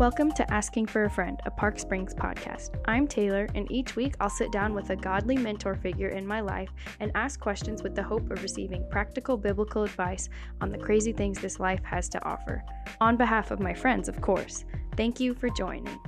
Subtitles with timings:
[0.00, 2.70] Welcome to Asking for a Friend, a Park Springs podcast.
[2.86, 6.40] I'm Taylor, and each week I'll sit down with a godly mentor figure in my
[6.40, 10.30] life and ask questions with the hope of receiving practical biblical advice
[10.62, 12.64] on the crazy things this life has to offer.
[13.02, 14.64] On behalf of my friends, of course.
[14.96, 15.98] Thank you for joining.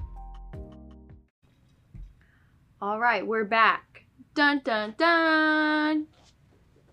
[2.81, 4.07] All right, we're back.
[4.35, 6.07] Dun dun dun.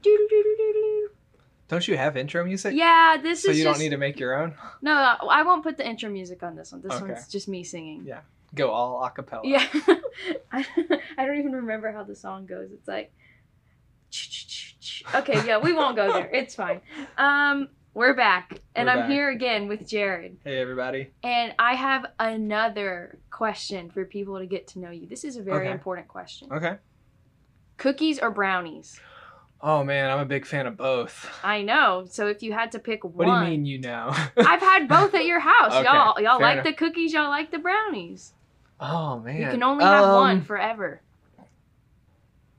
[0.02, 0.99] Doo-doo-doo-doo-doo.
[1.70, 2.74] Don't you have intro music?
[2.76, 4.56] Yeah, this So is So you just don't need to make your own?
[4.82, 4.92] no.
[4.94, 6.82] I won't put the intro music on this one.
[6.82, 7.14] This Okay.
[7.14, 8.04] one's just me singing.
[8.06, 8.22] Yeah.
[8.56, 9.44] Go all a cappella.
[9.46, 9.66] Yeah.
[10.52, 10.66] I,
[11.18, 12.72] I don't even remember how the song goes.
[12.72, 13.14] It's like
[15.16, 16.30] Okay, yeah, we won't go there.
[16.34, 16.82] It's fine.
[17.18, 19.10] Um we're back and We're I'm back.
[19.10, 20.38] here again with Jared.
[20.44, 21.12] Hey everybody.
[21.24, 25.08] And I have another question for people to get to know you.
[25.08, 25.72] This is a very Okay.
[25.72, 26.50] important question.
[26.52, 26.78] Okay.
[27.78, 29.00] Cookies or brownies?
[29.62, 31.30] Oh man, I'm a big fan of both.
[31.44, 32.06] I know.
[32.10, 34.10] So if you had to pick What one do you mean you know?
[34.38, 35.74] I've had both at your house.
[35.74, 36.66] Okay, y'all y'all like enough.
[36.66, 38.34] the cookies, y'all like the brownies.
[38.80, 39.42] oh man.
[39.42, 41.02] You can only have one Um, forever.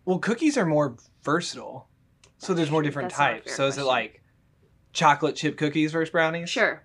[0.05, 1.89] Well, cookies are more versatile.
[2.39, 3.55] So there's more different That's types.
[3.57, 4.23] So is it like
[4.93, 6.49] chocolate chip cookies versus brownies?
[6.51, 6.83] Sure.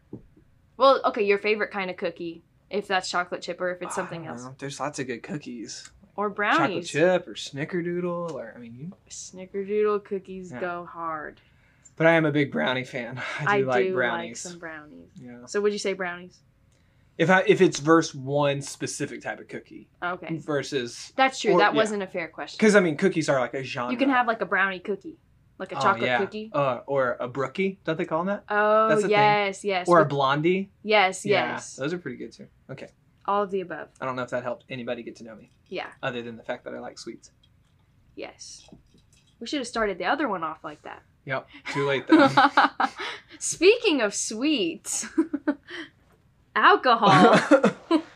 [0.78, 4.26] Well, okay, your favorite kind of cookie, if that's chocolate chip or if it's something
[4.28, 4.44] else.
[4.44, 4.56] know.
[4.60, 5.90] There's lots of good cookies.
[6.18, 10.60] Or brownies, Chocolate chip or snickerdoodle or I mean, you, Snickerdoodle cookies Yeah.
[10.62, 11.42] go hard.
[11.98, 13.22] but I am a big brownie fan.
[13.46, 14.40] I do like brownies.
[14.40, 15.10] some brownies.
[15.22, 15.46] yeah.
[15.46, 16.40] So would you say brownies?
[17.18, 20.38] If I if it's versus one specific type of cookie Okay.
[20.38, 21.54] versus That's true.
[21.54, 21.78] Or- that yeah.
[21.78, 22.58] wasn't a fair question.
[22.60, 23.92] because I mean cookies are like a genre.
[23.92, 25.18] You can have like a brownie cookie.
[25.58, 26.18] Like a Oh, chocolate yeah.
[26.18, 26.52] cookie.
[26.54, 27.80] uh, or a brookie.
[27.86, 28.44] Don't they call them that?
[28.50, 29.12] Oh That's the thing.
[29.12, 29.88] yes, yes.
[29.88, 30.70] Or a with- blondie.
[30.84, 31.78] yes, Yeah, yes.
[31.78, 32.48] those are pretty good too.
[32.70, 32.88] Okay,
[33.28, 33.90] All of the above.
[34.00, 35.88] I don't know if that helped anybody get to know me, Yeah.
[36.04, 37.32] other than the fact that I like sweets.
[38.16, 38.70] Yes.
[39.40, 41.02] We should have started the other one off like that.
[41.26, 42.30] Yep, too late though.
[43.40, 45.08] Speaking of sweets,
[46.56, 47.40] alcohol.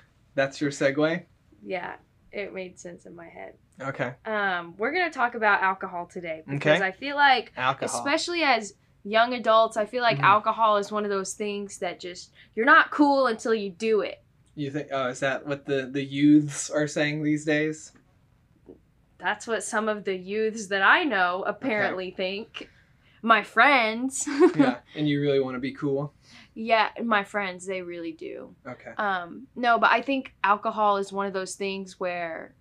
[0.36, 1.24] That's your segue.
[1.64, 1.96] yeah,
[2.32, 3.56] it made sense in my head.
[3.82, 6.86] Okay, Um, we're gonna talk about alcohol today because Okay.
[6.86, 7.98] I feel like, alcohol.
[7.98, 8.74] especially as
[9.04, 10.24] young adults, I feel like Mhm.
[10.24, 14.22] alcohol is one of those things that just you're not cool until you do it.
[14.56, 14.90] You think?
[14.92, 17.92] Oh, is that what the the youths are saying these days?
[19.20, 22.70] That's what some of the youths that I know apparently think.
[23.22, 24.26] My friends.
[24.56, 26.14] yeah, and you really want to be cool.
[26.56, 28.56] yeah, my friends, they really do.
[28.66, 28.92] Okay.
[28.98, 32.56] Um, no, but I think alcohol is one of those things where,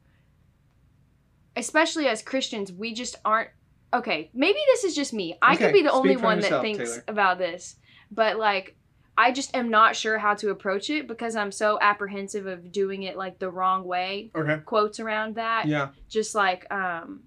[1.57, 3.51] especially as Christians, we just aren't.
[3.95, 5.39] Okay, maybe this is just me.
[5.41, 7.05] I Okay, could be the speak only one yourself, that thinks Taylor.
[7.09, 7.77] about this,
[8.11, 8.77] but like,
[9.19, 13.03] I just am not sure how to approach it because I'm so apprehensive of doing
[13.03, 14.31] it like the wrong way.
[14.35, 14.63] Okay.
[14.65, 15.89] Quotes around that, Yeah.
[16.09, 17.25] just like, um,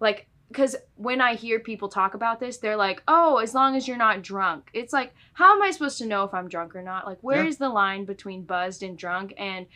[0.00, 0.26] like.
[0.50, 3.98] Because when I hear people talk about this, they're like, "Oh, as long as you're
[3.98, 7.04] not drunk." It's like, how am I supposed to know if I'm drunk or not?
[7.06, 7.48] Like, where Yeah.
[7.50, 9.34] is the line between buzzed and drunk?
[9.36, 9.66] And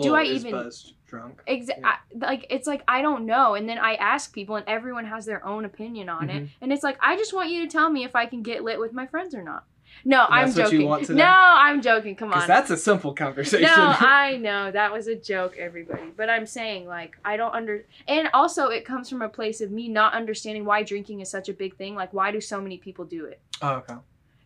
[0.00, 1.42] do Well, I even buzzed drunk?
[1.46, 1.86] exa- Yeah.
[1.88, 2.46] I, like?
[2.48, 3.56] It's like I don't know.
[3.56, 6.44] And then I ask people, and everyone has their own opinion on it.
[6.44, 6.48] Mhm.
[6.62, 8.80] And it's like I just want you to tell me if I can get lit
[8.80, 9.64] with my friends or not.
[10.04, 10.80] No, I'm joking.
[10.82, 11.24] you want to no.
[11.24, 12.14] I'm joking.
[12.16, 12.46] Come on.
[12.46, 13.62] that's a simple conversation.
[13.62, 16.12] No, I know that was a joke, everybody.
[16.16, 19.70] But I'm saying, like, I don't under, and also it comes from a place of
[19.70, 21.94] me not understanding why drinking is such a big thing.
[21.94, 23.40] Like, why do so many people do it?
[23.62, 23.94] oh, okay.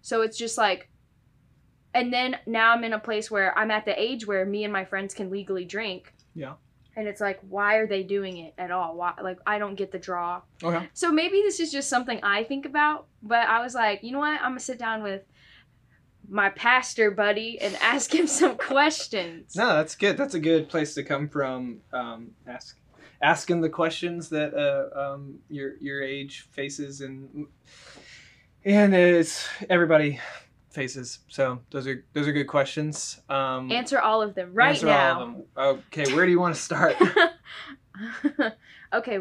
[0.02, 0.88] So it's just like,
[1.94, 4.72] and then now I'm in a place where I'm at the age where me and
[4.72, 6.14] my friends can legally drink.
[6.34, 6.54] Yeah.
[6.96, 8.96] And it's like, why are they doing it at all?
[8.96, 10.42] Why, like, I don't get the draw.
[10.62, 10.88] Okay.
[10.92, 14.18] So maybe this is just something I think about, but I was like, you know
[14.18, 14.40] what?
[14.40, 15.22] I'm gonna sit down with
[16.30, 19.56] my pastor buddy and ask him some questions.
[19.56, 20.16] No, that's good.
[20.16, 21.80] That's a good place to come from.
[21.92, 22.78] Um, ask,
[23.20, 27.46] asking the questions that uh, um, your your age faces, and
[28.64, 30.20] and it's everybody
[30.70, 31.18] faces.
[31.28, 33.20] So those are those are good questions.
[33.28, 35.14] Um, Answer all of them right answer now.
[35.14, 35.44] all of them.
[35.56, 36.96] Okay, where do you want to start?
[38.92, 39.20] okay.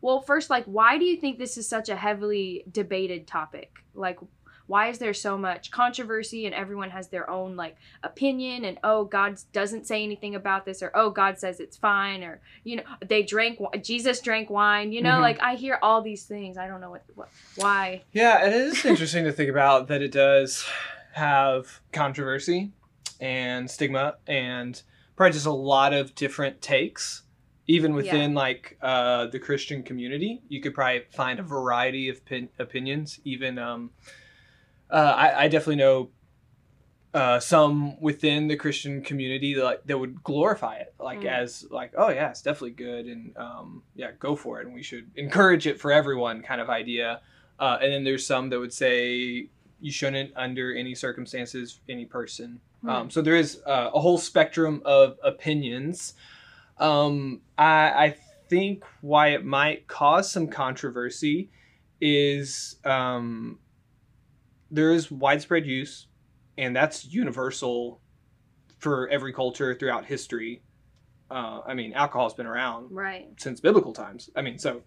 [0.00, 3.72] Well, first, like, why do you think this is such a heavily debated topic?
[3.94, 4.18] Like,
[4.66, 9.04] why is there so much controversy and everyone has their own like opinion and oh
[9.04, 12.82] God doesn't say anything about this or oh God says it's fine or you know
[13.06, 15.20] they drank Jesus drank wine you know Mhm.
[15.22, 18.84] like I hear all these things I don't know what, what why Yeah, it is
[18.84, 20.64] interesting to think about that it does
[21.12, 22.72] have controversy
[23.20, 24.82] and stigma and
[25.16, 27.22] probably just a lot of different takes.
[27.66, 32.50] Even within like uh, the Christian community, you could probably find a variety of pin-
[32.58, 33.20] opinions.
[33.24, 33.90] Even um,
[34.94, 36.10] uh, I, I definitely know
[37.12, 41.42] uh, some within the Christian community that, like, that would glorify it, like Mm.
[41.42, 44.82] as like, oh yeah, it's definitely good, and um, yeah, go for it, and we
[44.82, 47.20] should encourage it for everyone, kind of idea.
[47.58, 49.48] Uh, and then there's some that would say
[49.80, 52.90] you shouldn't, under any circumstances, any person Hmm.
[52.90, 56.14] Um, so there is uh, a whole spectrum of opinions.
[56.78, 58.16] Um, I, I
[58.48, 61.48] think why it might cause some controversy
[62.00, 63.58] is um,
[64.70, 66.06] there is widespread use,
[66.58, 68.00] and that's universal
[68.78, 70.62] for every culture throughout history.
[71.30, 74.30] Uh, I mean, alcohol's been around right since biblical times.
[74.36, 74.82] I mean, so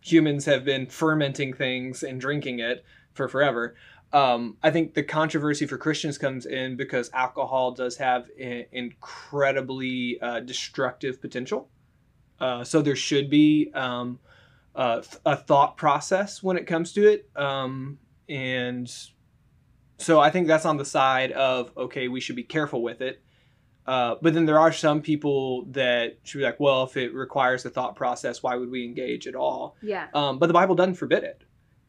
[0.00, 2.84] humans have been fermenting things and drinking it
[3.14, 3.74] for forever.
[4.12, 10.40] Um, I think the controversy for Christians comes in because alcohol does have incredibly uh,
[10.40, 11.68] destructive potential.
[12.38, 14.20] Uh, so there should be um,
[14.74, 17.28] a, a, thought process when it comes to it.
[17.34, 17.98] Um,
[18.28, 18.90] and
[19.98, 23.22] so I think that's on the side of, okay, we should be careful with it.
[23.86, 27.64] Uh, but then there are some people that should be like, well, if it requires
[27.64, 29.76] a thought process, why would we engage at all?
[29.82, 30.06] Yeah.
[30.14, 31.42] Um, but the Bible doesn't forbid it.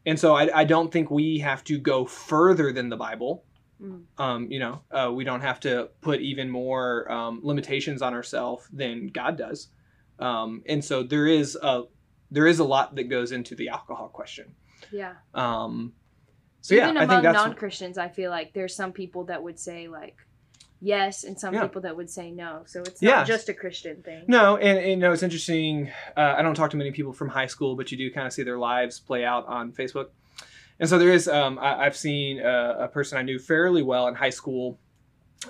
[0.04, 3.44] And so I, I, don't think we have to go further than the Bible.
[3.82, 4.02] Mm.
[4.18, 8.68] Um, you know, uh, we don't have to put even more um, limitations on ourselves
[8.72, 9.68] than God does.
[10.18, 11.82] Um, and so there is a
[12.30, 14.54] there is a lot that goes into the alcohol question.
[14.90, 15.14] Yeah.
[15.34, 15.92] Um,
[16.66, 19.86] so even yeah, among non Christians, I feel like there's some people that would say
[19.86, 20.16] like
[20.80, 21.62] yes, and some yeah.
[21.62, 22.62] people that would say no.
[22.66, 23.22] So it's not yeah.
[23.24, 24.24] just a Christian thing.
[24.26, 25.92] No, and, and you know it's interesting.
[26.16, 28.32] Uh, I don't talk to many people from high school, but you do kind of
[28.32, 30.06] see their lives play out on Facebook.
[30.80, 31.28] And so there is.
[31.28, 34.80] Um, I, have seen a, a, person I knew fairly well in high school.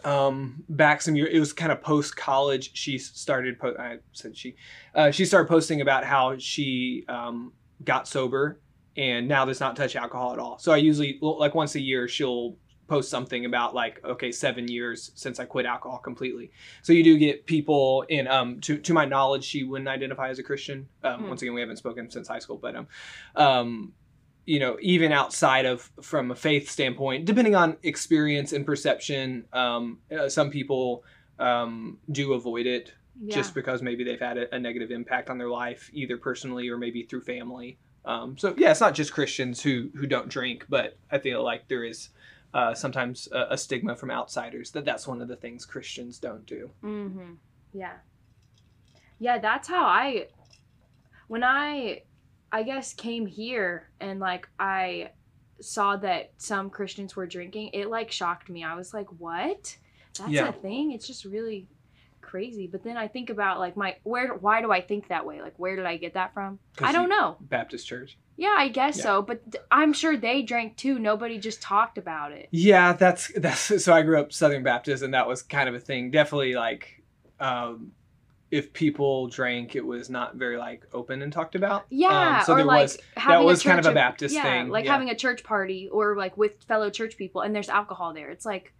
[0.04, 2.72] Um, back some years, it was kind of post college.
[2.74, 3.58] She started.
[3.58, 4.56] Po- I said she.
[4.94, 8.60] Uh, she started posting about how she um, got sober
[8.96, 10.58] and now does not touch alcohol at all.
[10.58, 12.56] So I usually like once a year she'll
[12.88, 16.50] post something about like okay seven years since i quit alcohol completely
[16.82, 20.38] so you do get people in um to, to my knowledge she wouldn't identify as
[20.38, 21.28] a christian um, mm.
[21.28, 22.86] once again we haven't spoken since high school but um
[23.34, 23.92] um
[24.44, 29.98] you know even outside of from a faith standpoint depending on experience and perception um
[30.16, 31.02] uh, some people
[31.40, 33.34] um do avoid it yeah.
[33.34, 36.78] just because maybe they've had a, a, negative impact on their life either personally or
[36.78, 40.96] maybe through family um, so yeah, it's not just Christians who who don't drink, but
[41.10, 42.10] I feel like there is
[42.54, 46.46] uh, sometimes a, a, stigma from outsiders that that's one of the things Christians don't
[46.46, 46.70] do.
[46.82, 47.34] Mm-hmm.
[47.74, 47.92] Yeah.
[49.18, 50.28] Yeah, that's how I,
[51.28, 52.02] when I,
[52.52, 55.10] I guess came here and like I
[55.60, 58.64] saw that some Christians were drinking, it like shocked me.
[58.64, 59.76] I was like, what?
[60.18, 60.48] That's yeah.
[60.48, 60.92] a thing?
[60.92, 61.66] It's just really
[62.26, 62.66] crazy.
[62.66, 65.40] But then I think about like my where why do I think that way?
[65.40, 66.58] Like where did I get that from?
[66.80, 67.36] I don't know.
[67.40, 68.18] Baptist church.
[68.36, 69.02] Yeah, I guess yeah.
[69.04, 70.98] so, but I'm sure they drank too.
[70.98, 72.48] Nobody just talked about it.
[72.50, 75.80] Yeah, that's that's so I grew up Southern Baptist and that was kind of a
[75.80, 76.10] thing.
[76.10, 77.02] Definitely like
[77.40, 77.92] um
[78.50, 81.84] if people drank, it was not very like open and talked about.
[81.90, 84.68] Yeah, um, so or there like was that was kind of a Baptist yeah, thing.
[84.68, 84.92] Like yeah.
[84.92, 88.30] having a church party or like with fellow church people, and there's alcohol there.
[88.30, 88.72] It's like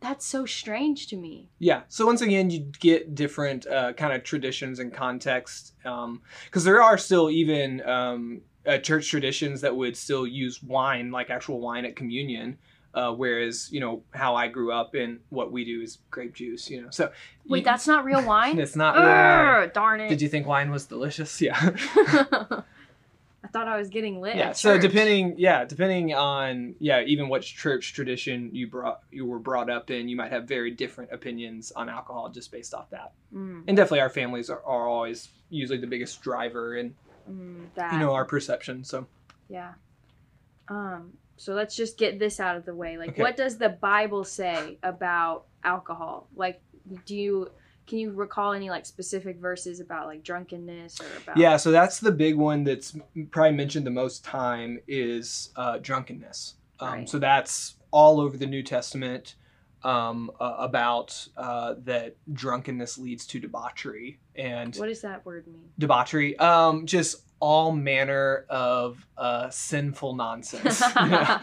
[0.00, 1.50] that's so strange to me.
[1.58, 1.82] Yeah.
[1.88, 6.20] So once again, you get different uh, kind of traditions and context because um,
[6.52, 11.60] there are still even um, uh, church traditions that would still use wine, like actual
[11.60, 12.58] wine at communion.
[12.92, 16.68] Uh, whereas you know how I grew up and what we do is grape juice.
[16.68, 17.12] You know, so
[17.46, 18.58] wait, you, that's not real wine.
[18.58, 19.70] it's not real wine.
[19.72, 20.08] Darn it!
[20.08, 21.40] Did you think wine was delicious?
[21.40, 21.70] Yeah.
[23.50, 24.36] I thought I was getting lit.
[24.36, 24.52] Yeah.
[24.52, 29.68] so depending, yeah, depending on yeah, even what church tradition you brought you were brought
[29.68, 33.12] up in, you might have very different opinions on alcohol just based off that.
[33.34, 33.64] Mm.
[33.66, 36.94] And definitely, our families are, are always usually the biggest driver in
[37.28, 38.84] mm, you know our perception.
[38.84, 39.08] So
[39.48, 39.72] yeah.
[40.68, 41.14] Um.
[41.36, 42.98] So let's just get this out of the way.
[42.98, 43.22] Like, okay.
[43.22, 46.28] what does the Bible say about alcohol?
[46.36, 46.60] Like,
[47.04, 47.50] do you
[47.86, 51.98] can you recall any like specific verses about like drunkenness or about yeah so that's
[51.98, 52.96] the big one that's
[53.30, 56.54] probably mentioned the most time is uh, drunkenness.
[56.78, 57.08] Um, right.
[57.08, 59.34] so that's all over the new testament
[59.82, 65.68] um, uh, about uh, that drunkenness leads to debauchery and what does that word mean?
[65.78, 66.38] debauchery.
[66.38, 70.82] Um, just all manner of uh, sinful nonsense.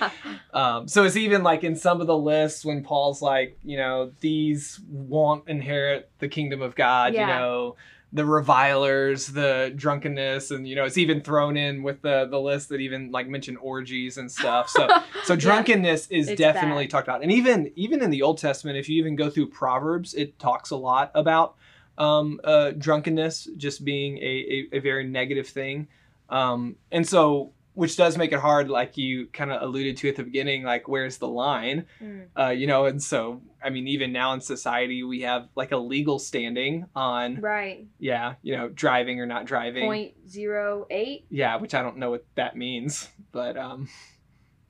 [0.53, 4.11] um, so it's even like in some of the lists when Paul's like, you know,
[4.21, 7.21] these won't inherit the kingdom of God, yeah.
[7.21, 7.75] you know,
[8.13, 12.69] the revilers, the drunkenness, and you know, it's even thrown in with the the list
[12.69, 14.69] that even like mention orgies and stuff.
[14.69, 14.87] So
[15.25, 16.91] so drunkenness yeah, is definitely bad.
[16.91, 17.21] talked about.
[17.21, 20.69] And even even in the Old Testament, if you even go through Proverbs, it talks
[20.69, 21.55] a lot about
[21.97, 25.87] um, uh, drunkenness just being a, a, a very negative thing.
[26.29, 30.15] Um, and so, which does make it hard, like you kind of alluded to at
[30.15, 31.85] the beginning, like where's the line?
[32.01, 32.25] Mm.
[32.37, 35.77] Uh, you know, and so, I mean, even now in society, we have like a
[35.77, 37.85] legal standing on, right?
[37.99, 39.85] Yeah, you know, driving or not driving.
[39.85, 41.27] Point zero eight.
[41.29, 43.87] Yeah, which I don't know what that means, but um,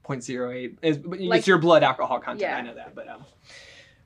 [0.08, 2.42] 0.08 is like, it's your blood alcohol content.
[2.42, 2.58] Yeah.
[2.58, 3.26] I know that, but um,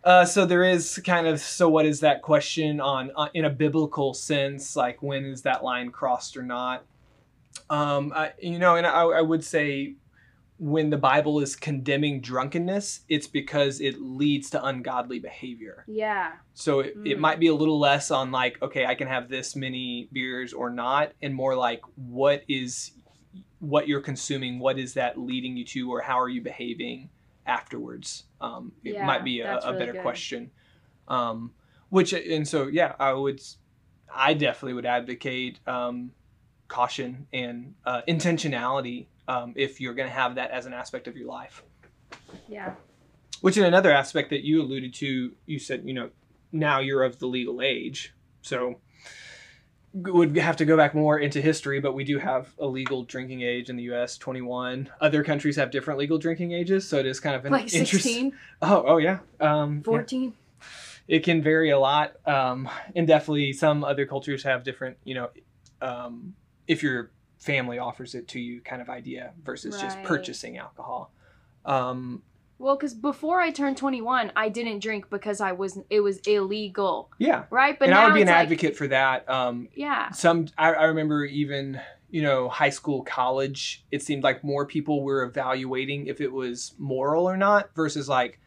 [0.03, 3.49] Uh, so there is kind of so what is that question on uh, in a
[3.49, 6.83] biblical sense like when is that line crossed or not
[7.69, 9.95] um, I, you know and I, I would say
[10.57, 16.31] when the bible is condemning drunkenness it's because it leads to ungodly behavior Yeah.
[16.55, 17.19] so it, it Mm.
[17.19, 20.69] might be a little less on like okay i can have this many beers or
[20.71, 22.91] not and more like what is
[23.59, 27.09] what you're consuming what is that leading you to or how are you behaving
[27.59, 28.07] afterwards
[28.39, 30.01] um, it Yeah, might be a, a really better good.
[30.01, 30.51] question
[31.07, 31.37] um,
[31.89, 33.39] which and so yeah i would
[34.29, 36.11] i definitely would advocate um,
[36.67, 41.15] caution and uh, intentionality um, if you're going to have that as an aspect of
[41.17, 41.63] your life
[42.47, 42.73] Yeah.
[43.41, 46.09] which in another aspect that you alluded to, you said, you know,
[46.51, 48.13] now you're of the legal age.
[48.41, 48.81] So
[49.93, 53.41] would have to go back more into history, but we do have a legal drinking
[53.41, 54.89] age in the US, 21.
[55.01, 58.03] Other countries have different legal drinking ages, so it is kind of an Like interest-
[58.05, 59.19] 16, Oh, oh yeah.
[59.39, 59.83] Um, yeah.
[59.83, 60.33] 14.
[61.07, 62.13] It can vary a lot.
[62.25, 65.29] Um, and definitely some other cultures have different, you know,
[65.81, 66.35] um,
[66.67, 71.11] if your family offers it to you kind of idea versus just purchasing alcohol.
[71.65, 72.21] Um,
[72.61, 77.09] Well, because before I turned 21, I didn't drink because I was it was illegal,
[77.17, 77.45] yeah.
[77.49, 77.77] right?
[77.77, 79.27] But and now I would be an like, advocate for that.
[79.27, 80.11] Um, Yeah.
[80.11, 85.01] some I, I remember even you know high school college it seemed like more people
[85.01, 88.37] were evaluating if it was moral or not versus like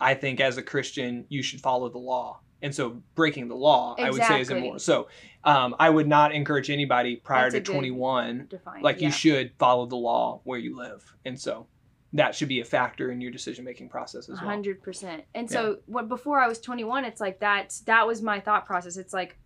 [0.00, 3.96] i think as a christian you should follow the law and so breaking the law
[3.98, 5.08] i would say is immoral so
[5.42, 8.82] um, i would not encourage anybody prior That's to 21 Define.
[8.82, 9.08] like yeah.
[9.08, 11.66] you should follow the law where you live and so
[12.14, 15.24] that should be a factor in your decision making process as well hundred percent.
[15.34, 17.78] And so when before I was twenty one, it's like that.
[17.86, 18.96] That was my thought process.
[18.96, 19.38] It's like,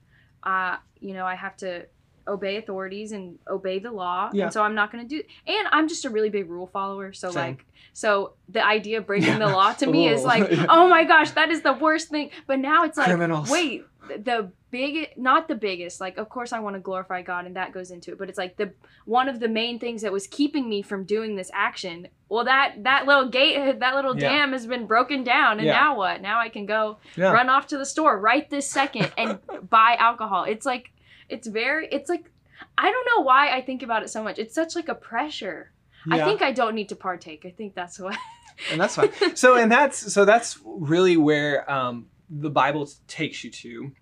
[0.42, 1.86] uh, you know, I have to
[2.28, 4.44] obey authorities and obey the law, Yeah.
[4.44, 5.22] and so I'm not going to do.
[5.46, 7.12] And I'm just a really big rule follower.
[7.12, 7.42] So Same.
[7.56, 9.38] like, so the idea of breaking Yeah.
[9.38, 12.30] the law to me is like, oh my gosh, that is the worst thing.
[12.46, 13.50] But now it's like, Criminals.
[13.50, 16.00] wait, the big, not the biggest.
[16.00, 18.18] Like, of course, I want to glorify God, and that goes into it.
[18.18, 18.72] But it's like the
[19.04, 22.08] one of the main things that was keeping me from doing this action.
[22.28, 24.28] Well, that that little gate, that little Yeah.
[24.28, 25.72] dam has been broken down, and Yeah.
[25.72, 26.20] now what?
[26.22, 27.32] Now I can go Yeah.
[27.32, 29.38] run off to the store right this second and
[29.70, 30.44] buy alcohol.
[30.44, 30.90] It's like,
[31.28, 32.30] it's very, it's like,
[32.78, 34.38] I don't know why I think about it so much.
[34.38, 35.72] It's such like a pressure.
[36.10, 37.44] I think I don't need to partake.
[37.44, 38.16] I think that's what.
[38.70, 39.10] and that's fine.
[39.34, 43.92] so and that's so that's really where um, the Bible takes you to.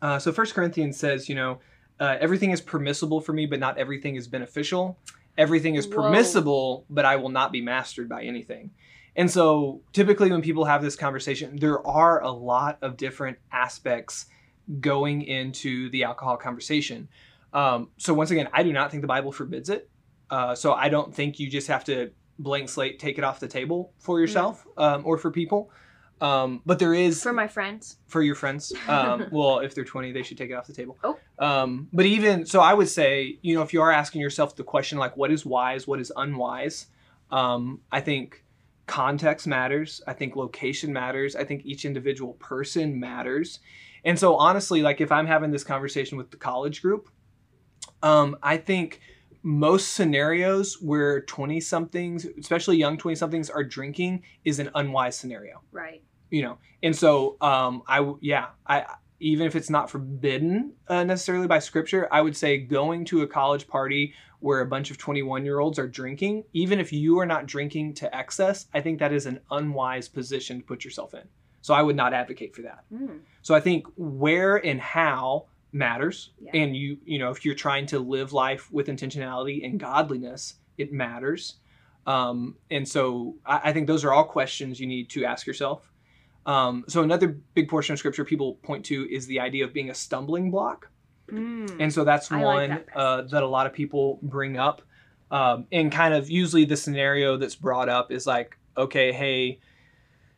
[0.00, 1.60] Uh, so First Corinthians says, you know,
[2.00, 4.98] uh, everything is permissible for me, but not everything is beneficial.
[5.38, 6.02] Everything is Whoa.
[6.02, 8.70] permissible, but I will not be mastered by anything.
[9.14, 14.26] And so typically when people have this conversation, there are a lot of different aspects
[14.80, 17.08] going into the alcohol conversation.
[17.52, 19.88] Um, so once again, I do not think the Bible forbids it.
[20.30, 23.48] Uh, so I don't think you just have to blank slate take it off the
[23.48, 25.70] table for yourself um, or for people.
[26.20, 27.98] Um, but there is For my friends.
[28.06, 28.72] for your friends.
[28.88, 30.96] Um, well, if they're 20, they should take it off the table.
[31.04, 31.18] Oh.
[31.38, 34.64] Um, but even so, I would say, you know, if you are asking yourself the
[34.64, 36.86] question like, what is wise, what is unwise?
[37.30, 38.44] Um, I think
[38.86, 40.00] context matters.
[40.06, 41.36] I think location matters.
[41.36, 43.58] I think each individual person matters.
[44.06, 47.10] And so, honestly, like if I'm having this conversation with the college group,
[48.02, 49.00] um, I think
[49.42, 55.60] most scenarios where 20 somethings, especially young 20 somethings, are drinking is an unwise scenario
[55.70, 56.02] Right.
[56.30, 58.84] you know and so um i yeah i
[59.20, 63.26] even if it's not forbidden uh, necessarily by scripture i would say going to a
[63.26, 67.26] college party where a bunch of 21 year olds are drinking even if you are
[67.26, 71.22] not drinking to excess i think that is an unwise position to put yourself in
[71.66, 72.84] so i would not advocate for that.
[72.92, 73.18] Mm.
[73.42, 76.30] so i think where and how matters.
[76.40, 76.52] Yeah.
[76.54, 80.92] and you you know if you're trying to live life with intentionality and godliness it
[80.92, 81.56] matters.
[82.06, 85.90] Um, and so I, I think those are all questions you need to ask yourself.
[86.44, 89.90] Um, so another big portion of scripture people point to is the idea of being
[89.90, 90.90] a stumbling block.
[91.28, 91.80] Mm.
[91.80, 94.82] and so that's I like one that uh, that a lot of people bring up.
[95.30, 99.58] Um, and kind of usually the scenario that's brought up is like okay hey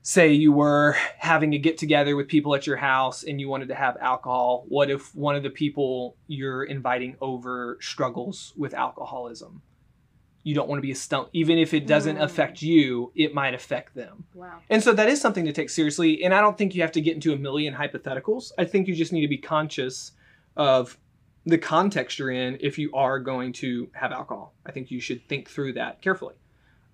[0.08, 3.68] say you were having a get together with people at your house and you wanted
[3.68, 9.60] to have alcohol what if one of the people you're inviting over struggles with alcoholism
[10.44, 12.22] you don't want to be a stump even if it doesn't Mm.
[12.22, 14.60] affect you it might affect them Wow.
[14.70, 16.24] and so that is something to take seriously.
[16.24, 18.52] And I don't think you have to get into a million hypotheticals.
[18.56, 20.12] I think you just need to be conscious
[20.56, 20.96] of
[21.44, 24.54] the context you're in if you are going to have alcohol.
[24.64, 26.36] I think you should think through that carefully.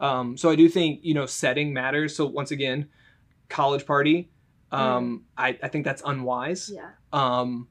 [0.00, 2.16] Um, so I do think, you know, setting matters.
[2.16, 2.88] So once again,
[3.48, 4.30] college party,
[4.72, 6.70] um, I, I think that's unwise.
[6.72, 6.90] Yeah.
[7.12, 7.68] Um,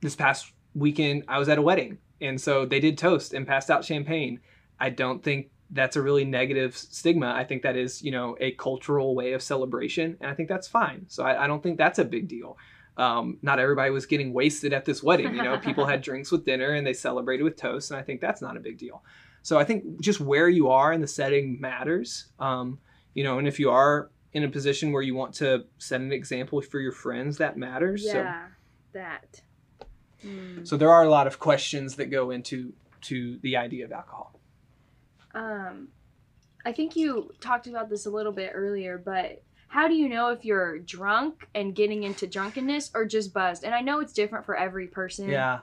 [0.00, 1.98] this past weekend, I was at a wedding.
[2.20, 4.40] And so they did toast and passed out champagne.
[4.80, 7.32] I don't think that's a really negative stigma.
[7.32, 10.66] I think that is, you know, a cultural way of celebration, and I think that's
[10.66, 11.04] fine.
[11.08, 12.56] So I, I don't think that's a big deal.
[12.96, 15.34] Um, not everybody was getting wasted at this wedding.
[15.34, 18.20] You know, people had drinks with dinner and they celebrated with toast, and I think
[18.20, 19.02] that's not a big deal.
[19.42, 22.26] So I think just where you are in the setting matters.
[22.38, 22.78] Um,
[23.14, 26.12] you know, and if you are in a position where you want to set an
[26.12, 28.04] example for your friends, that matters.
[28.04, 28.52] Yeah, so,
[28.92, 29.42] that.
[30.24, 30.66] Mm.
[30.66, 34.38] So there are a lot of questions that go into to the idea of alcohol.
[35.34, 35.88] Um,
[36.64, 40.30] I think you talked about this a little bit earlier, but how do you know
[40.30, 43.64] if you're drunk and getting into drunkenness or just buzzed?
[43.64, 45.28] And I know it's different for every person.
[45.28, 45.60] Yeah.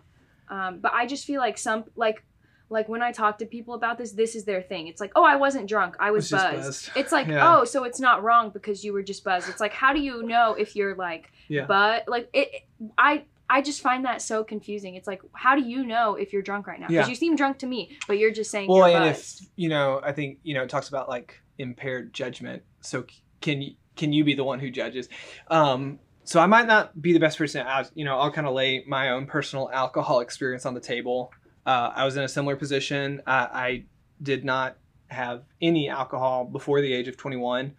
[0.50, 2.24] Um, but I just feel like some like
[2.70, 4.88] like when I talk to people about this, this is their thing.
[4.88, 6.56] It's like, oh, I wasn't drunk, I was, was buzzed.
[6.58, 6.90] buzzed.
[6.96, 7.58] It's like, yeah.
[7.58, 9.50] oh, so it's not wrong because you were just buzzed.
[9.50, 11.66] It's like, how do you know if you're like, yeah.
[11.66, 12.68] but like it?
[12.98, 14.96] I I just find that so confusing.
[14.96, 16.88] It's like, how do you know if you're drunk right now?
[16.88, 17.10] Because yeah.
[17.10, 18.70] you seem drunk to me, but you're just saying.
[18.70, 19.44] Well, and buzzed.
[19.44, 22.64] if you know, I think you know, it talks about like impaired judgment.
[22.82, 23.06] So
[23.42, 25.10] can you can you be the one who judges?
[25.50, 27.92] Um, so I might not be the best person to ask.
[27.96, 31.32] You know, I'll kind of lay my own personal alcohol experience on the table.
[31.66, 33.22] Uh, I was in a similar position.
[33.26, 33.84] I, I
[34.22, 37.76] did not have any alcohol before the age of 21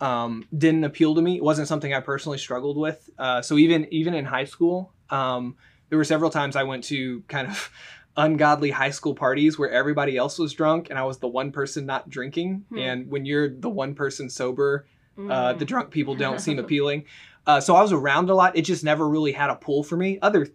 [0.00, 1.36] um, didn't appeal to me.
[1.36, 3.08] It wasn't something I personally struggled with.
[3.18, 5.56] Uh, so even even in high school, um,
[5.88, 7.70] there were several times I went to kind of
[8.16, 11.86] ungodly high school parties where everybody else was drunk and I was the one person
[11.86, 12.64] not drinking.
[12.68, 12.78] Hmm.
[12.78, 14.86] And when you're the one person sober,
[15.18, 15.30] mm.
[15.30, 17.06] uh, the drunk people don't seem appealing.
[17.46, 18.56] Uh, so I was around a lot.
[18.56, 20.18] It just never really had a pull for me.
[20.22, 20.48] Other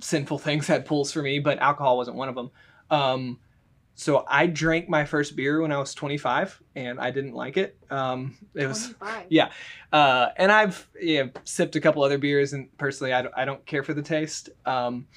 [0.00, 2.50] sinful things had pulls for me, but alcohol wasn't one of them.
[2.90, 3.38] Um,
[3.94, 7.76] so I drank my first beer when I was 25, and I didn't like it.
[7.90, 9.26] Um, it was 25.
[9.28, 9.50] yeah,
[9.92, 13.66] uh, and I've yeah, sipped a couple other beers, and personally, I don't, I don't
[13.66, 14.50] care for the taste.
[14.64, 15.08] Um,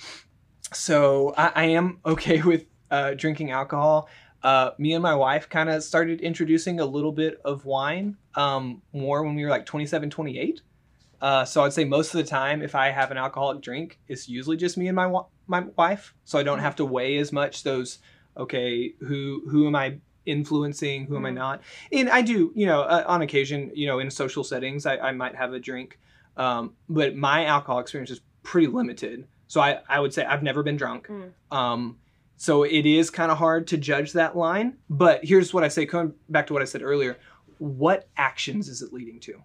[0.73, 4.09] so I, I, am okay with uh, drinking alcohol.
[4.41, 8.81] Uh, me and my wife kind of started introducing a little bit of wine um,
[8.93, 10.61] more when we were like 27, 28.
[11.21, 14.27] Uh, so I'd say most of the time, if I have an alcoholic drink, it's
[14.27, 16.13] usually just me and my my wife.
[16.25, 16.63] So I don't mm-hmm.
[16.63, 17.99] have to weigh as much those
[18.37, 21.37] okay who who am i influencing who am i mm-hmm.
[21.37, 24.97] not and i do you know uh, on occasion you know in social settings i,
[24.97, 25.99] I might have a drink
[26.37, 30.63] um, but my alcohol experience is pretty limited so i, I would say i've never
[30.63, 31.31] been drunk mm.
[31.51, 31.97] um,
[32.37, 35.85] so it is kind of hard to judge that line but here's what i say
[35.85, 37.17] coming back to what i said earlier
[37.57, 39.41] what actions is it leading to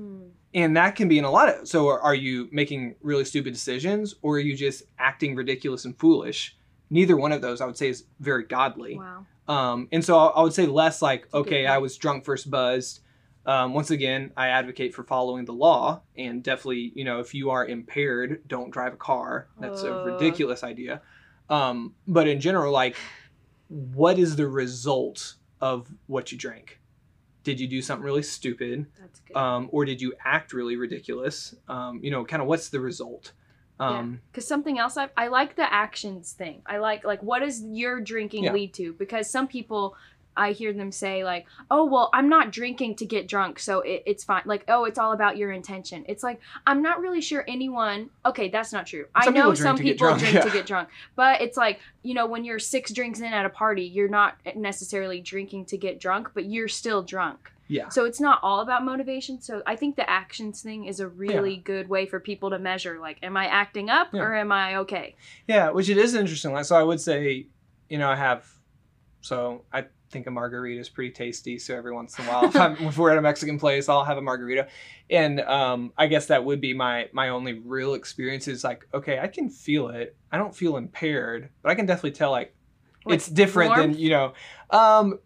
[0.00, 0.30] mm.
[0.54, 4.14] and that can be in a lot of so are you making really stupid decisions
[4.22, 6.56] or are you just acting ridiculous and foolish
[6.90, 8.98] neither one of those I would say is very godly.
[8.98, 9.26] Wow.
[9.48, 13.00] Um, and so I would say less like, okay, I was drunk first buzzed.
[13.46, 17.50] Um, once again, I advocate for following the law and definitely, you know, if you
[17.50, 19.48] are impaired, don't drive a car.
[19.58, 19.92] That's uh.
[19.92, 21.00] a ridiculous idea.
[21.48, 22.96] Um, but in general, like,
[23.68, 26.79] what is the result of what you drank?
[27.42, 28.86] Did you do something really stupid?
[29.34, 31.54] Um, or did you act really ridiculous?
[31.68, 33.32] Um, you know, kind of what's the result?
[33.80, 34.48] Um, because yeah.
[34.48, 36.60] something else I, I like the actions thing.
[36.66, 38.52] I like like what does your drinking yeah.
[38.52, 38.92] lead to?
[38.92, 39.96] Because some people
[40.36, 44.02] I hear them say like, "Oh, well, I'm not drinking to get drunk, so it,
[44.06, 47.44] it's fine." Like, "Oh, it's all about your intention." It's like I'm not really sure
[47.48, 48.10] anyone.
[48.24, 49.06] Okay, that's not true.
[49.22, 50.40] Some I know some people drink yeah.
[50.42, 53.50] to get drunk, but it's like you know when you're six drinks in at a
[53.50, 57.50] party, you're not necessarily drinking to get drunk, but you're still drunk.
[57.70, 57.88] Yeah.
[57.88, 59.40] So it's not all about motivation.
[59.40, 61.60] So I think the actions thing is a really yeah.
[61.62, 64.22] good way for people to measure like, am I acting up yeah.
[64.22, 65.14] or am I okay?
[65.46, 66.60] Yeah, which it is interesting.
[66.64, 67.46] So I would say,
[67.88, 68.44] you know, I have,
[69.20, 71.58] so I think a margarita is pretty tasty.
[71.58, 74.18] So every once in a while, if, if, we're at a Mexican place, I'll have
[74.18, 74.68] a margarita.
[75.08, 79.18] And um, I guess that would be my my only real experience is like, okay,
[79.18, 80.16] I can feel it.
[80.30, 82.54] I don't feel impaired, but I can definitely tell like,
[83.04, 83.92] like it's different warmth?
[83.92, 84.34] than you know.
[84.70, 85.18] Um,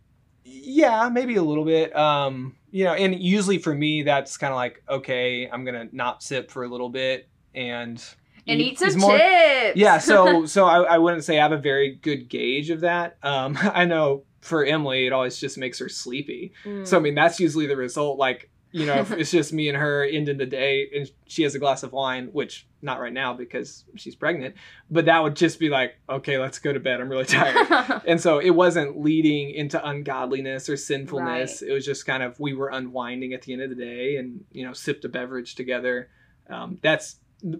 [0.44, 1.94] yeah, maybe a little bit.
[1.96, 6.22] Um, you know, and usually for me, that's kind of like, okay, I'm gonna not
[6.22, 8.02] sip for a little bit and
[8.46, 9.76] and eat, eat some more, chips.
[9.76, 13.16] Yeah, so so I, I wouldn't say I have a very good gauge of that.
[13.22, 16.52] Um, I know for Emily, it always just makes her sleepy.
[16.64, 16.86] Mm.
[16.86, 18.18] So I mean, that's usually the result.
[18.18, 21.54] Like you know, if it's just me and her ending the day and she has
[21.54, 24.56] a glass of wine, which not right now because she's pregnant,
[24.90, 27.00] but that would just be like, okay, let's go to bed.
[27.00, 28.02] I'm really tired.
[28.06, 31.62] and so it wasn't leading into ungodliness or sinfulness.
[31.62, 31.70] Right.
[31.70, 34.44] It was just kind of, we were unwinding at the end of the day and,
[34.50, 36.10] you know, sipped a beverage together.
[36.50, 37.16] Um, that's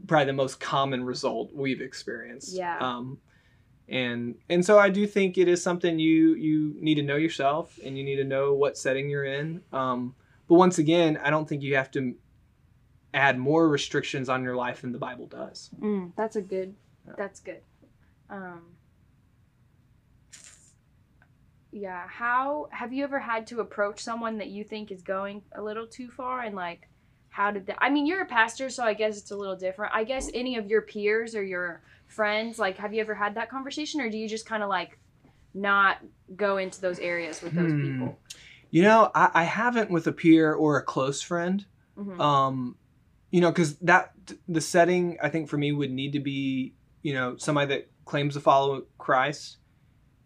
[0.09, 2.57] probably the most common result we've experienced.
[2.57, 2.77] Yeah.
[2.81, 3.19] Um,
[3.89, 7.79] and and so I do think it is something you you need to know yourself
[7.85, 9.63] and you need to know what setting you're in.
[9.73, 10.15] Um,
[10.49, 12.15] but once again, I don't think you have to
[13.13, 15.71] add more restrictions on your life than the Bible does.
[15.81, 16.75] Mm, that's a good.
[17.07, 17.15] Yeah.
[17.17, 17.61] That's good.
[18.31, 18.63] Um,
[21.75, 25.61] yeah how have you ever had to approach someone that you think is going a
[25.61, 26.89] little too far and like
[27.31, 29.93] how did that i mean you're a pastor so i guess it's a little different
[29.93, 31.83] i guess any of your peers or your
[32.15, 34.99] friends like have you ever had that conversation or do you just kind of like
[35.53, 35.99] not
[36.35, 37.83] go into those areas with those Hmm.
[37.83, 38.19] people
[38.71, 41.65] You know, I, I haven't with a peer or a close friend.
[41.97, 42.19] Mhm.
[42.21, 42.77] Um,
[43.31, 44.13] you know, because that
[44.49, 48.35] the setting I think for me would need to be you know somebody that claims
[48.35, 49.59] to follow Christ,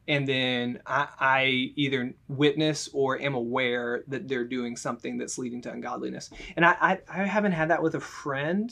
[0.06, 1.44] and then I, I
[1.76, 6.30] either witness or am aware that they're doing something that's leading to ungodliness.
[6.56, 8.70] And I I, I haven't had that with a friend.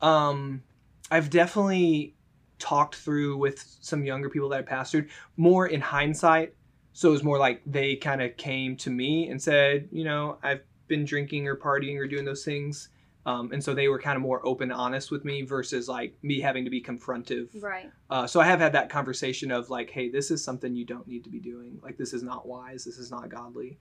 [0.00, 0.62] Um,
[1.10, 2.16] I've definitely
[2.58, 6.54] talked through with some younger people that I pastored more in hindsight.
[6.92, 10.38] So it was more like they kind of came to me and said, you know,
[10.42, 12.88] I've been drinking or partying or doing those things.
[13.26, 16.40] Um, and so they were kind of more open, honest with me versus like me
[16.40, 17.48] having to be confrontive.
[17.60, 20.84] right Uh, so I have had that conversation of like, hey, this is something you
[20.84, 21.80] don't need to be doing.
[21.82, 22.84] Like, this is not wise.
[22.84, 23.78] This is not godly.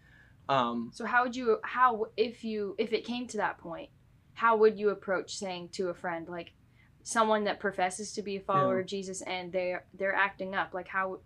[0.49, 3.89] Um, so how would you how if you if it came to that point
[4.33, 6.53] how would you approach saying to a friend like
[7.07, 8.81] someone that professes to be a follower Yeah.
[8.81, 11.19] of jesus and they're they're acting up like how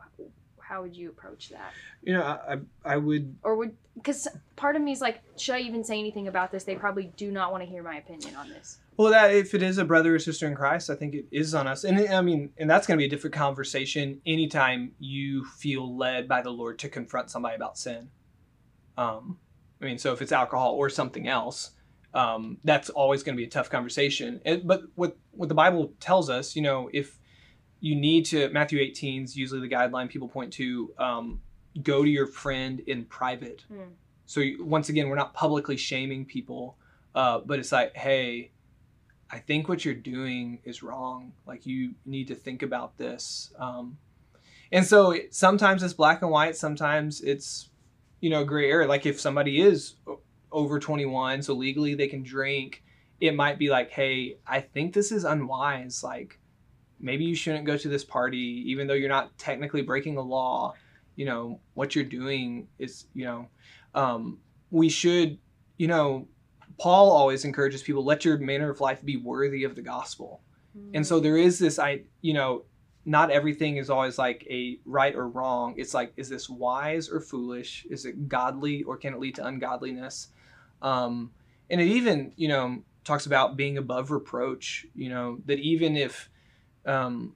[0.59, 1.71] how would you approach that
[2.03, 5.59] you know, I, I would or would because part of me is like should i
[5.59, 8.49] even say anything about this they probably do not want to hear my opinion on
[8.49, 11.25] this Well, that if it is a brother or sister in Christ, I think it
[11.31, 14.91] is on us, and I mean, and that's going to be a different conversation anytime
[14.99, 18.09] you feel led by the Lord to confront somebody about sin.
[18.97, 19.39] Um,
[19.81, 21.71] I mean, so if it's alcohol or something else,
[22.13, 24.41] um, that's always going to be a tough conversation.
[24.45, 27.19] It, but what what the Bible tells us, you know, if
[27.81, 30.93] you need to, Matthew 18 is usually the guideline people point to.
[30.97, 31.41] Um,
[31.83, 33.63] go to your friend in private.
[33.67, 33.93] Hmm.
[34.25, 36.77] So you, once again, we're not publicly shaming people,
[37.15, 38.51] uh, but it's like, hey,
[39.31, 41.33] I think what you're doing is wrong.
[41.45, 43.53] Like you need to think about this.
[43.57, 43.97] Um,
[44.71, 46.55] and so it, sometimes it's black and white.
[46.55, 47.69] Sometimes it's,
[48.21, 48.87] you know, gray area.
[48.87, 49.95] Like if somebody is
[50.51, 52.83] over 21, so legally they can drink,
[53.19, 56.03] it might be like, hey, I think this is unwise.
[56.03, 56.39] Like
[56.99, 60.73] maybe you shouldn't go to this party, even though you're not technically breaking a law.
[61.15, 63.47] You know, what you're doing is, you know,
[63.93, 64.39] um,
[64.71, 65.37] we should,
[65.77, 66.27] you know,
[66.79, 70.41] Paul always encourages people, let your manner of life be worthy of the gospel.
[70.93, 72.63] And so there is this, I, you know,
[73.05, 75.73] not everything is always like a right or wrong.
[75.77, 77.85] It's like, is this wise or foolish?
[77.89, 80.29] Is it godly or can it lead to ungodliness?
[80.81, 81.31] Um,
[81.69, 86.29] and it even, you know, talks about being above reproach, you know, that even if,
[86.85, 87.35] um,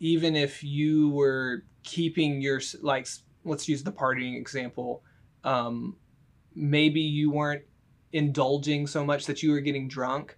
[0.00, 3.06] even if you were keeping your, like,
[3.44, 5.02] let's use the partying example,
[5.44, 5.96] um,
[6.54, 7.62] maybe you weren't
[8.12, 10.36] indulging so much that you were getting drunk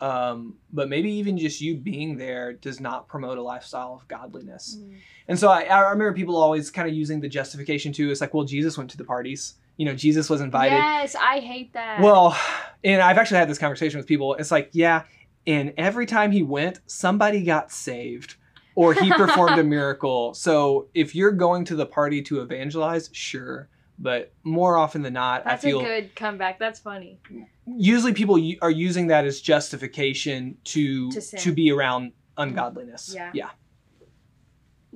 [0.00, 4.76] um, but maybe even just you being there does not promote a lifestyle of godliness
[4.78, 4.96] Mm.
[5.28, 8.34] and so i, I remember people always kind of using the justification too it's like
[8.34, 10.76] well jesus went to the parties you know jesus was invited.
[10.76, 12.00] Yes i hate that.
[12.00, 12.36] Well
[12.82, 14.34] and i've actually had this conversation with people.
[14.34, 15.04] It's like yeah
[15.46, 18.36] and every time he went somebody got saved
[18.74, 20.34] or he performed a miracle.
[20.34, 25.44] So if you're going to the party to evangelize sure but more often than not
[25.44, 26.58] that's i feel That's a good comeback.
[26.58, 27.20] That's funny.
[27.66, 33.12] Usually people are using that as justification to To to, be around ungodliness.
[33.14, 33.30] Yeah.
[33.32, 33.50] Yeah.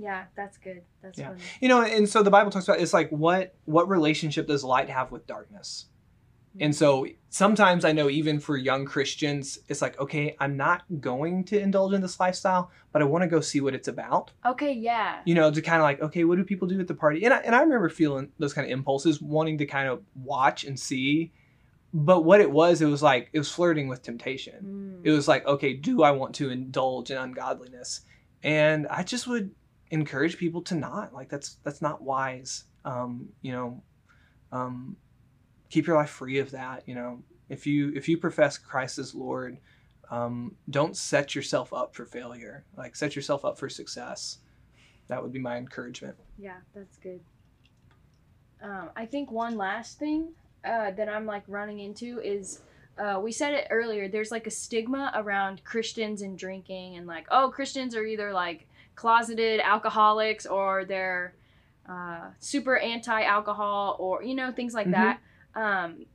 [0.00, 1.28] Yeah that's good that's Yeah.
[1.28, 4.62] funny You know, and so the Bible talks about it's like what what relationship does
[4.64, 5.86] light have with darkness?
[6.60, 11.44] And so sometimes I know even for young Christians, it's like, okay, I'm not going
[11.44, 14.32] to indulge in this lifestyle, but I want to go see what it's about.
[14.44, 16.94] okay yeah You know, to kind of like, okay, what do people do at the
[16.94, 17.24] party?
[17.24, 20.64] And I, and I remember feeling those kind of impulses, wanting to kind of watch
[20.64, 21.32] and see.
[21.94, 24.98] But what it was, it was like, it was flirting with temptation.
[25.04, 25.06] Mm.
[25.06, 28.00] it was like okay do i want to indulge in ungodliness
[28.42, 29.50] and i just would
[29.90, 31.14] encourage people to not.
[31.14, 32.64] Like that's that's not wise.
[32.84, 33.82] Um you know
[34.52, 34.96] um
[35.70, 37.22] keep your life free of that you know.
[37.48, 39.56] If you if you profess christ as lord
[40.10, 42.64] um don't set yourself up for failure.
[42.76, 44.38] Like set yourself up for success.
[45.08, 46.16] That would be my encouragement.
[46.38, 47.20] Yeah, that's good.
[48.62, 50.32] Um, I think one last thing
[50.64, 52.60] uh, that I'm like running into is
[52.98, 54.08] uh, we said it earlier.
[54.08, 58.67] There's like a stigma around Christians and drinking, and like, oh, Christians are either like
[58.98, 61.32] closeted alcoholics or they're
[61.88, 64.92] uh, super anti-alcohol, or you know things like Mhm.
[64.92, 65.20] that.
[65.54, 66.06] Um,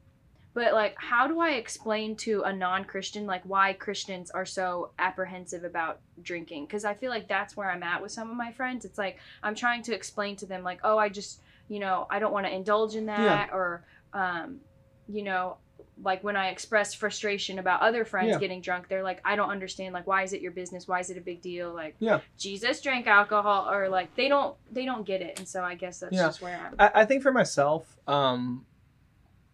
[0.54, 5.64] but like, how do I explain to a non-Christian like why Christians are so apprehensive
[5.64, 6.66] about drinking?
[6.66, 8.86] Because I feel like that's where I'm at with some of my friends.
[8.86, 12.20] It's like I'm trying to explain to them like, oh, I just, you know, I
[12.20, 14.60] don't want to indulge in that, or, um,
[15.08, 15.58] you know,
[16.02, 18.40] like when I express frustration about other friends Yeah.
[18.40, 19.94] getting drunk, they're like, I don't understand.
[19.94, 20.88] Like, why is it your business?
[20.88, 21.74] Why is it a big deal?
[21.74, 22.22] Like, Yeah.
[22.38, 25.38] Jesus drank alcohol, or like they don't they don't get it.
[25.40, 26.28] And so I guess that's Yeah.
[26.28, 26.76] just where I'm.
[26.80, 28.66] I, I think for myself, um,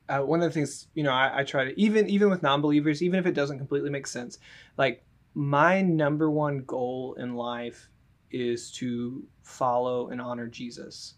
[0.08, 3.04] uh, one of the things you know I, I try to even even with non-believers,
[3.04, 4.40] even if it doesn't completely make sense,
[4.78, 5.04] like
[5.36, 7.90] my number one goal in life
[8.32, 11.16] is to follow and honor Jesus.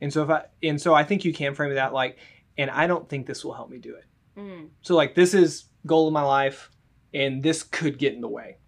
[0.00, 2.18] And so if I and so I think you can frame that like,
[2.58, 4.04] and I don't think this will help me do it.
[4.36, 4.68] Mm.
[4.82, 6.70] So like this is goal of my life,
[7.14, 8.58] and this could get in the way.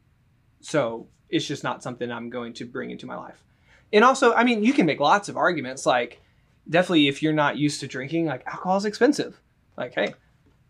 [0.60, 3.44] So it's just not something I'm going to bring into my life.
[3.92, 5.86] And also, I mean, you can make lots of arguments.
[5.86, 6.20] Like,
[6.68, 9.40] definitely, if you're not used to drinking, like alcohol is expensive.
[9.76, 10.14] Like, hey,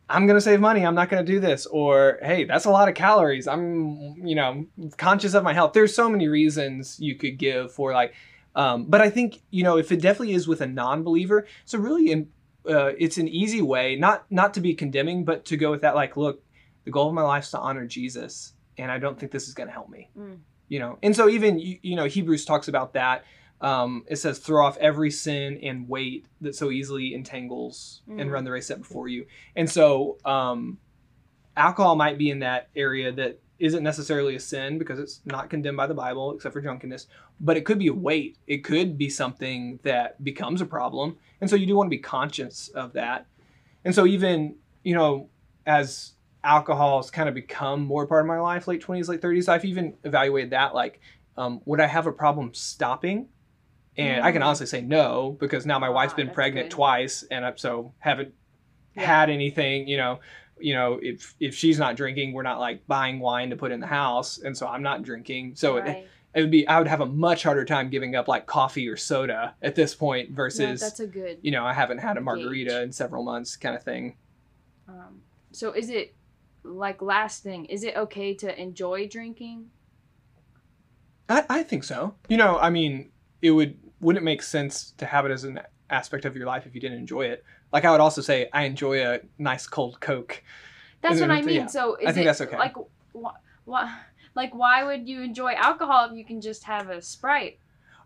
[0.08, 0.84] I'm gonna save money.
[0.84, 1.66] I'm not gonna do this.
[1.66, 3.46] Or hey, that's a lot of calories.
[3.46, 5.72] I'm, you know, conscious of my health.
[5.72, 8.14] There's so many reasons you could give for like.
[8.54, 12.10] Um, but I think you know if it definitely is with a non-believer, so really,
[12.10, 12.28] in,
[12.68, 15.94] uh, it's an easy way not not to be condemning, but to go with that
[15.94, 16.42] like, look,
[16.84, 19.54] the goal of my life is to honor Jesus, and I don't think this is
[19.54, 20.10] going to help me.
[20.18, 20.38] Mm.
[20.68, 23.24] You know, and so even you, you know Hebrews talks about that.
[23.60, 28.32] Um, it says, throw off every sin and weight that so easily entangles and Mm.
[28.32, 29.26] run the race set before you.
[29.56, 30.78] And so, um,
[31.56, 35.76] alcohol might be in that area that isn't necessarily a sin because it's not condemned
[35.76, 37.06] by the Bible except for drunkenness,
[37.40, 38.38] but it could be a weight.
[38.46, 41.16] It could be something that becomes a problem.
[41.40, 43.26] And so you do want to be conscious of that.
[43.84, 45.28] And so even, you know,
[45.66, 46.12] as
[46.44, 49.64] alcohol has kind of become more part of my life, late 20s, late 30s, I've
[49.64, 51.00] even evaluated that like,
[51.36, 53.28] um, would I have a problem stopping?
[53.96, 54.46] And I can Mm.
[54.46, 56.76] honestly say no because now my wife's Ah, been pregnant good.
[56.76, 58.34] twice and I so haven't
[58.94, 59.06] Yeah.
[59.06, 60.20] had anything, you know,
[60.60, 63.80] you know, if if she's not drinking, we're not like buying wine to put in
[63.80, 65.54] the house, and so I'm not drinking.
[65.56, 66.06] So it, Right.
[66.34, 68.96] it would be I would have a much harder time giving up like coffee or
[68.96, 71.38] soda at this point No, versus that's a good.
[71.42, 72.82] you know I haven't had a margarita gauge.
[72.82, 74.16] in several months kind of thing.
[74.88, 76.14] Um, so is it
[76.64, 77.64] like last thing?
[77.66, 79.70] Is it okay to enjoy drinking?
[81.28, 82.14] I, I think so.
[82.28, 83.10] You know, I mean,
[83.42, 86.66] it would wouldn't it make sense to have it as an aspect of your life
[86.66, 87.44] if you didn't enjoy it.
[87.72, 90.42] Like I would also say I enjoy a nice cold Coke.
[91.00, 91.54] That's what I mean.
[91.56, 92.58] yeah, So is I think it that's okay.
[92.58, 92.74] like
[93.14, 93.88] wh- wh-
[94.34, 97.58] like why would you enjoy alcohol if you can just have a Sprite?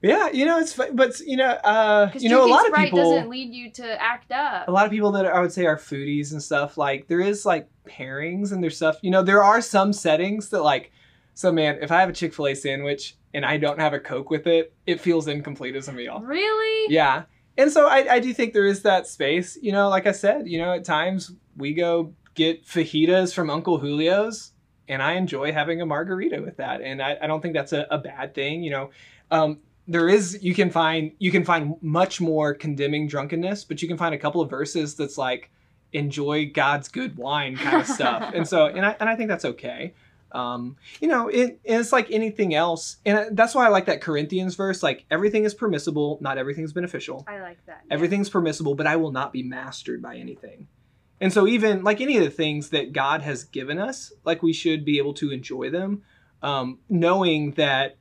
[0.02, 3.12] Yeah, you know it's but you know uh you know a lot of Sprite people
[3.12, 4.66] doesn't lead you to act up.
[4.66, 7.46] a lot of people that I would say are foodies and stuff, like there is
[7.46, 8.96] like pairings and there's stuff.
[9.02, 10.90] You know, there are some settings that like,
[11.34, 14.00] so man, if I have a Chick Fil A sandwich and I don't have a
[14.00, 16.20] Coke with it, it feels incomplete as a meal.
[16.20, 16.92] Really?
[16.92, 17.22] Yeah,
[17.56, 19.58] and so I, I do think there is that space.
[19.60, 23.78] You know, like I said, you know, at times we go get fajitas from Uncle
[23.78, 24.52] Julio's,
[24.88, 27.86] and I enjoy having a margarita with that, and I, I don't think that's a,
[27.90, 28.62] a bad thing.
[28.62, 28.90] You know,
[29.30, 33.88] um, there is you can find you can find much more condemning drunkenness, but you
[33.88, 35.50] can find a couple of verses that's like
[35.92, 39.44] enjoy God's good wine kind of stuff, and so and I and I think that's
[39.44, 39.94] okay.
[40.32, 44.54] Um, you know, it, it's like anything else, and that's why I like that Corinthians
[44.54, 44.82] verse.
[44.82, 47.24] Like everything is permissible, not everything's beneficial.
[47.28, 47.82] I like that.
[47.86, 47.94] yeah.
[47.94, 50.68] Everything's permissible, but I will not be mastered by anything.
[51.20, 54.52] And so, even like any of the things that God has given us, like we
[54.52, 56.02] should be able to enjoy them,
[56.42, 57.96] um, knowing that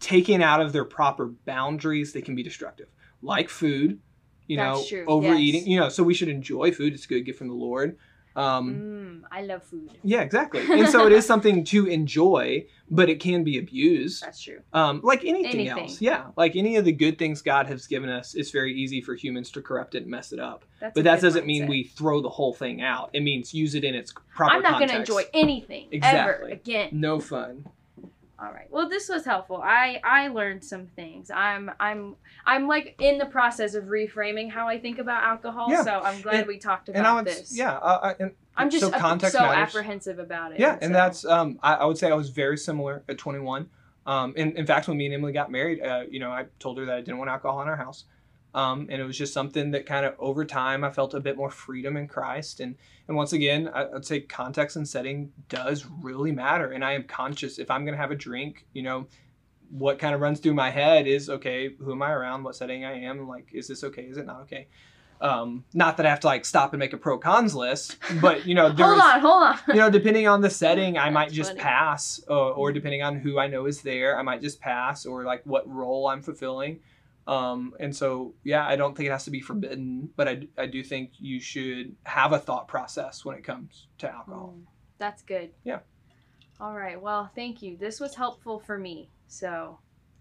[0.00, 2.88] taken out of their proper boundaries, they can be destructive.
[3.22, 4.00] Like food,
[4.46, 5.68] you That's know, true, overeating, yes.
[5.68, 5.88] you know.
[5.88, 7.96] So we should enjoy food; it's a good gift from the Lord.
[8.36, 9.90] Um, Mm, I love food.
[10.02, 10.60] yeah, exactly.
[10.70, 14.22] And so it is something to enjoy, but it can be abused.
[14.22, 14.60] That's true.
[14.72, 15.78] Um, like anything, Anything.
[15.84, 16.00] else.
[16.00, 16.26] Yeah.
[16.36, 19.50] Like any of the good things God has given us, it's very easy for humans
[19.52, 20.64] to corrupt it and mess it up.
[20.80, 23.10] That's But that doesn't mean we throw the whole thing out.
[23.12, 26.20] It means use it in its proper I'm not gonna enjoy anything Exactly.
[26.20, 26.90] ever again.
[26.92, 27.66] No fun.
[28.40, 28.68] All right.
[28.70, 29.60] Well, this was helpful.
[29.62, 31.28] I I learned some things.
[31.30, 32.14] I'm I'm
[32.46, 35.66] I'm like in the process of reframing how I think about alcohol.
[35.70, 35.82] Yeah.
[35.82, 37.56] So I'm glad And- we talked about And I would, this.
[37.56, 39.68] yeah, uh, uh, and I'm just so context so matters.
[39.74, 40.60] apprehensive about it.
[40.60, 43.68] Yeah, and so- that's um, I, I would say I was very similar at 21.
[44.06, 46.78] Um, in, in fact, when me and Emily got married, uh, you know, I told
[46.78, 48.04] her that I didn't want alcohol in our house,
[48.54, 51.36] um, and it was just something that kind of over time I felt a bit
[51.36, 55.86] more freedom in Christ, and and once again, I, I'd say context and setting does
[56.02, 59.06] really matter, and I am conscious if I'm gonna have a drink, you know.
[59.70, 61.74] What kind of runs through my head is okay.
[61.78, 62.42] Who am I around?
[62.42, 63.28] What setting I am?
[63.28, 64.04] Like, is this okay?
[64.04, 64.66] Is it not okay?
[65.20, 68.46] Um, not that I have to like stop and make a pro cons list, but
[68.46, 69.58] you know, hold on, hold on.
[69.68, 71.60] you know, depending on the setting, I might just funny.
[71.60, 75.24] pass, uh, or depending on who I know is there, I might just pass, or
[75.24, 76.80] like what role I'm fulfilling.
[77.28, 80.64] Um, and so, yeah, I don't think it has to be forbidden, but I, I
[80.64, 84.54] do think you should have a thought process when it comes to alcohol.
[84.56, 84.62] Mm,
[84.96, 85.50] That's good.
[85.62, 85.80] Yeah.
[86.58, 87.00] All right.
[87.00, 87.76] Well, thank you.
[87.76, 89.10] This was helpful for me.
[89.26, 89.78] So,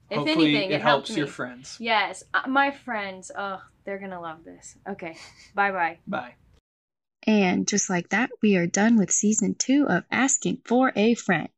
[0.10, 1.78] if Hopefully, anything, it, it, helps helped your friends.
[1.80, 3.32] Yes, uh, my friends.
[3.36, 4.76] Oh, they're gonna love this.
[4.88, 5.18] Okay.
[5.56, 6.00] Bye bye.
[6.06, 6.36] Bye.
[7.26, 11.50] And just like that, we are done with season two of Asking for a Friend.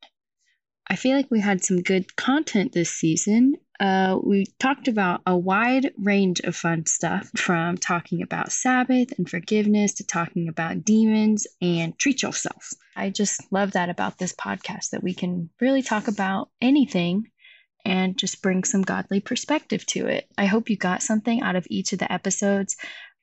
[0.88, 3.56] I feel like we had some good content this season.
[3.80, 9.30] Uh, we talked about a wide range of fun stuff from talking about Sabbath and
[9.30, 12.74] forgiveness to talking about demons and treat yourself.
[12.96, 17.30] I just love that about this podcast that we can really talk about anything
[17.86, 20.28] and just bring some godly perspective to it.
[20.38, 22.76] I hope you got something out of each of the episodes.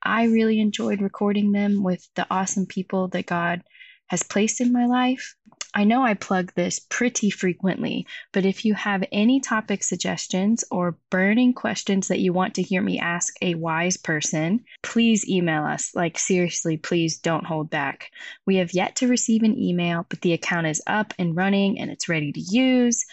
[0.02, 3.62] I really enjoyed recording them with the awesome people that God
[4.06, 5.36] has placed in my life.
[5.76, 10.96] I know I plug this pretty frequently, but if you have any topic suggestions or
[11.10, 15.90] burning questions that you want to hear me ask a wise person, please email us.
[15.94, 18.10] Like, seriously, please don't hold back.
[18.46, 21.90] We have yet to receive an email, but the account is up and running and
[21.90, 23.04] it's ready to use.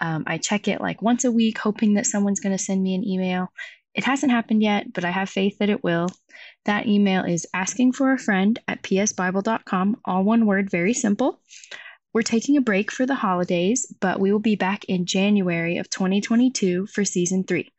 [0.00, 2.94] Um, I check it like once a week, hoping that someone's going to send me
[2.94, 3.52] an email.
[3.94, 6.08] It hasn't happened yet, but I have faith that it will.
[6.66, 11.40] That email is asking for a friend at psbible.com, all one word, very simple.
[12.12, 15.88] We're taking a break for the holidays, but we will be back in January of
[15.88, 17.72] 2022 for season three.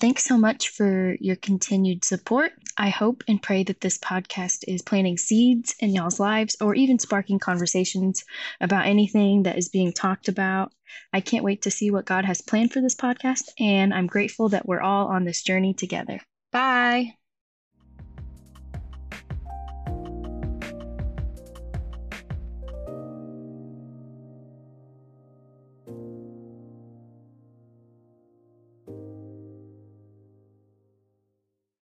[0.00, 2.52] Thanks so much for your continued support.
[2.76, 6.98] I hope and pray that this podcast is planting seeds in y'all's lives or even
[6.98, 8.24] sparking conversations
[8.60, 10.72] about anything that is being talked about.
[11.12, 14.48] I can't wait to see what God has planned for this podcast, and I'm grateful
[14.50, 16.20] that we're all on this journey together.
[16.52, 17.14] Bye.